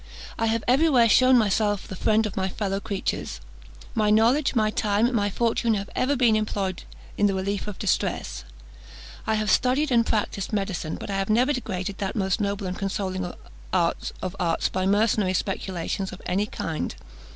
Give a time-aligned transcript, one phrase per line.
[0.39, 3.39] I have every where shewn myself the friend of my fellow creatures.
[3.93, 6.85] My knowledge, my time, my fortune have ever been employed
[7.19, 8.43] in the relief of distress.
[9.27, 12.73] I have studied and practised medicine; but I have never degraded that most noble and
[12.73, 13.31] most consoling
[13.75, 16.95] of arts by mercenary speculations of any kind.